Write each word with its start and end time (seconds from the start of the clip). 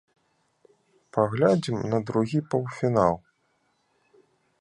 Паглядзім 1.17 1.77
на 1.91 1.99
другі 2.11 2.39
паўфінал. 2.53 3.15